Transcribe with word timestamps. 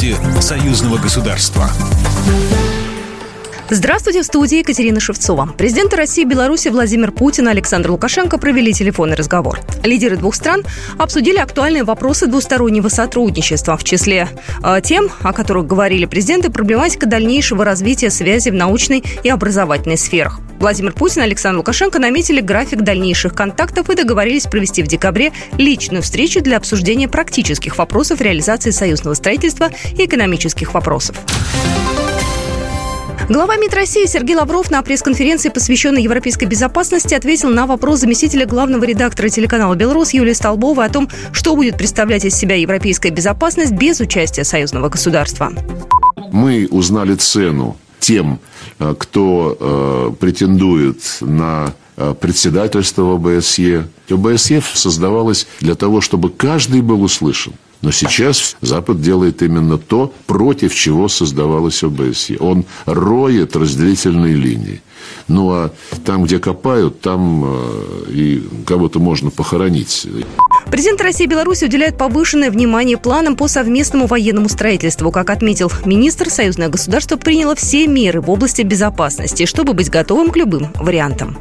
Новости 0.00 0.40
союзного 0.40 0.96
государства. 0.96 1.70
Здравствуйте, 3.72 4.22
в 4.22 4.24
студии 4.24 4.58
Екатерина 4.58 4.98
Шевцова. 4.98 5.54
Президенты 5.56 5.94
России 5.94 6.22
и 6.22 6.24
Беларуси 6.24 6.66
Владимир 6.70 7.12
Путин 7.12 7.46
и 7.46 7.52
Александр 7.52 7.92
Лукашенко 7.92 8.36
провели 8.36 8.72
телефонный 8.72 9.14
разговор. 9.14 9.60
Лидеры 9.84 10.16
двух 10.16 10.34
стран 10.34 10.64
обсудили 10.98 11.36
актуальные 11.36 11.84
вопросы 11.84 12.26
двустороннего 12.26 12.88
сотрудничества, 12.88 13.76
в 13.76 13.84
числе 13.84 14.26
э, 14.64 14.80
тем, 14.82 15.08
о 15.22 15.32
которых 15.32 15.68
говорили 15.68 16.04
президенты, 16.06 16.50
проблематика 16.50 17.06
дальнейшего 17.06 17.64
развития 17.64 18.10
связи 18.10 18.50
в 18.50 18.54
научной 18.54 19.04
и 19.22 19.28
образовательной 19.28 19.98
сферах. 19.98 20.40
Владимир 20.58 20.92
Путин 20.92 21.22
и 21.22 21.26
Александр 21.26 21.58
Лукашенко 21.58 22.00
наметили 22.00 22.40
график 22.40 22.80
дальнейших 22.80 23.34
контактов 23.34 23.88
и 23.88 23.94
договорились 23.94 24.46
провести 24.48 24.82
в 24.82 24.88
декабре 24.88 25.30
личную 25.58 26.02
встречу 26.02 26.40
для 26.40 26.56
обсуждения 26.56 27.06
практических 27.06 27.78
вопросов 27.78 28.20
реализации 28.20 28.72
союзного 28.72 29.14
строительства 29.14 29.70
и 29.96 30.06
экономических 30.06 30.74
вопросов. 30.74 31.14
Глава 33.30 33.56
МИД 33.56 33.74
России 33.74 34.06
Сергей 34.06 34.34
Лавров 34.34 34.72
на 34.72 34.82
пресс-конференции, 34.82 35.50
посвященной 35.50 36.02
европейской 36.02 36.46
безопасности, 36.46 37.14
ответил 37.14 37.48
на 37.48 37.68
вопрос 37.68 38.00
заместителя 38.00 38.44
главного 38.44 38.82
редактора 38.82 39.28
телеканала 39.28 39.76
«Белрос» 39.76 40.12
Юлии 40.12 40.32
Столбовой 40.32 40.84
о 40.84 40.88
том, 40.88 41.08
что 41.30 41.54
будет 41.54 41.78
представлять 41.78 42.24
из 42.24 42.34
себя 42.34 42.56
европейская 42.56 43.10
безопасность 43.10 43.70
без 43.70 44.00
участия 44.00 44.42
союзного 44.42 44.88
государства. 44.88 45.52
Мы 46.32 46.66
узнали 46.72 47.14
цену 47.14 47.76
тем, 48.00 48.40
э, 48.80 48.96
кто 48.98 49.56
э, 49.60 50.12
претендует 50.18 51.00
на 51.20 51.72
э, 51.96 52.14
председательство 52.20 53.14
ОБСЕ. 53.14 53.86
ОБСЕ 54.10 54.60
создавалось 54.74 55.46
для 55.60 55.76
того, 55.76 56.00
чтобы 56.00 56.30
каждый 56.30 56.80
был 56.80 57.00
услышан. 57.00 57.52
Но 57.82 57.90
сейчас 57.90 58.56
Запад 58.60 59.00
делает 59.00 59.42
именно 59.42 59.78
то, 59.78 60.12
против 60.26 60.74
чего 60.74 61.08
создавалась 61.08 61.82
ОБСЕ. 61.82 62.36
Он 62.38 62.64
роет 62.86 63.56
разделительные 63.56 64.34
линии. 64.34 64.82
Ну 65.28 65.50
а 65.50 65.72
там, 66.04 66.24
где 66.24 66.38
копают, 66.38 67.00
там 67.00 67.42
э, 67.46 68.10
и 68.10 68.42
кого-то 68.66 68.98
можно 68.98 69.30
похоронить. 69.30 70.06
Президент 70.70 71.00
России 71.00 71.24
и 71.24 71.28
Беларуси 71.28 71.64
уделяют 71.64 71.96
повышенное 71.96 72.50
внимание 72.50 72.98
планам 72.98 73.36
по 73.36 73.48
совместному 73.48 74.06
военному 74.06 74.48
строительству. 74.48 75.10
Как 75.10 75.30
отметил 75.30 75.72
министр, 75.84 76.30
союзное 76.30 76.68
государство 76.68 77.16
приняло 77.16 77.54
все 77.54 77.86
меры 77.86 78.20
в 78.20 78.30
области 78.30 78.62
безопасности, 78.62 79.46
чтобы 79.46 79.72
быть 79.72 79.90
готовым 79.90 80.30
к 80.30 80.36
любым 80.36 80.68
вариантам. 80.74 81.38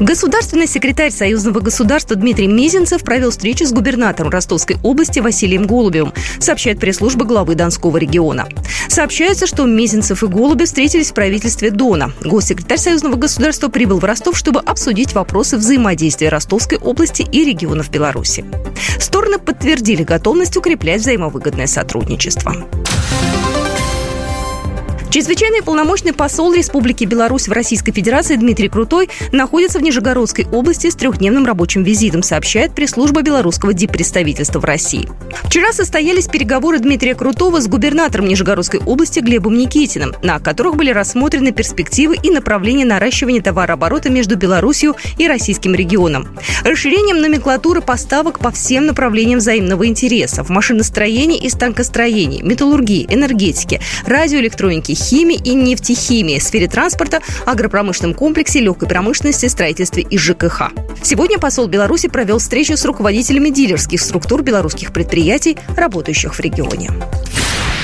Государственный 0.00 0.66
секретарь 0.66 1.10
Союзного 1.10 1.60
государства 1.60 2.16
Дмитрий 2.16 2.46
Мезенцев 2.46 3.02
провел 3.02 3.30
встречу 3.30 3.66
с 3.66 3.72
губернатором 3.72 4.30
Ростовской 4.30 4.78
области 4.82 5.20
Василием 5.20 5.66
Голубевым, 5.66 6.14
сообщает 6.38 6.80
пресс-служба 6.80 7.26
главы 7.26 7.54
Донского 7.54 7.98
региона. 7.98 8.48
Сообщается, 8.88 9.46
что 9.46 9.66
Мезенцев 9.66 10.22
и 10.22 10.26
Голубев 10.26 10.68
встретились 10.68 11.10
в 11.10 11.14
правительстве 11.14 11.70
Дона. 11.70 12.12
Госсекретарь 12.24 12.78
Союзного 12.78 13.16
государства 13.16 13.68
прибыл 13.68 13.98
в 13.98 14.04
Ростов, 14.04 14.38
чтобы 14.38 14.60
обсудить 14.60 15.12
вопросы 15.12 15.58
взаимодействия 15.58 16.30
Ростовской 16.30 16.78
области 16.78 17.20
и 17.20 17.44
регионов 17.44 17.90
Беларуси. 17.90 18.46
Стороны 18.98 19.38
подтвердили 19.38 20.02
готовность 20.02 20.56
укреплять 20.56 21.02
взаимовыгодное 21.02 21.66
сотрудничество. 21.66 22.56
Чрезвычайный 25.10 25.60
полномочный 25.60 26.12
посол 26.12 26.54
Республики 26.54 27.04
Беларусь 27.04 27.48
в 27.48 27.52
Российской 27.52 27.90
Федерации 27.90 28.36
Дмитрий 28.36 28.68
Крутой 28.68 29.08
находится 29.32 29.80
в 29.80 29.82
Нижегородской 29.82 30.46
области 30.52 30.88
с 30.88 30.94
трехдневным 30.94 31.46
рабочим 31.46 31.82
визитом, 31.82 32.22
сообщает 32.22 32.76
пресс-служба 32.76 33.22
белорусского 33.22 33.72
диппредставительства 33.72 34.60
в 34.60 34.64
России. 34.64 35.08
Вчера 35.42 35.72
состоялись 35.72 36.28
переговоры 36.28 36.78
Дмитрия 36.78 37.16
Крутого 37.16 37.60
с 37.60 37.66
губернатором 37.66 38.28
Нижегородской 38.28 38.78
области 38.86 39.18
Глебом 39.18 39.58
Никитиным, 39.58 40.14
на 40.22 40.38
которых 40.38 40.76
были 40.76 40.92
рассмотрены 40.92 41.50
перспективы 41.50 42.16
и 42.22 42.30
направления 42.30 42.84
наращивания 42.84 43.42
товарооборота 43.42 44.10
между 44.10 44.36
Беларусью 44.36 44.94
и 45.18 45.26
российским 45.26 45.74
регионом. 45.74 46.28
Расширением 46.62 47.20
номенклатуры 47.20 47.80
поставок 47.80 48.38
по 48.38 48.52
всем 48.52 48.86
направлениям 48.86 49.40
взаимного 49.40 49.88
интереса 49.88 50.44
в 50.44 50.50
машиностроении 50.50 51.38
и 51.38 51.48
станкостроении, 51.48 52.42
металлургии, 52.42 53.08
энергетике, 53.10 53.80
радиоэлектронике, 54.06 54.99
химии 55.00 55.40
и 55.42 55.54
нефтехимии, 55.54 56.38
сфере 56.38 56.68
транспорта, 56.68 57.20
агропромышленном 57.46 58.14
комплексе, 58.14 58.60
легкой 58.60 58.88
промышленности, 58.88 59.46
строительстве 59.46 60.02
и 60.02 60.18
ЖКХ. 60.18 60.70
Сегодня 61.02 61.38
посол 61.38 61.66
Беларуси 61.66 62.08
провел 62.08 62.38
встречу 62.38 62.76
с 62.76 62.84
руководителями 62.84 63.48
дилерских 63.48 64.00
структур 64.00 64.42
белорусских 64.42 64.92
предприятий, 64.92 65.56
работающих 65.76 66.34
в 66.34 66.40
регионе. 66.40 66.90